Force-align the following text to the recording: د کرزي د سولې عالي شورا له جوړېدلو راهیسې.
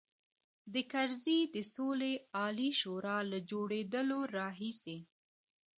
د 0.73 0.75
کرزي 0.91 1.39
د 1.55 1.57
سولې 1.73 2.13
عالي 2.37 2.69
شورا 2.79 3.17
له 3.31 3.39
جوړېدلو 3.51 4.19
راهیسې. 4.37 4.97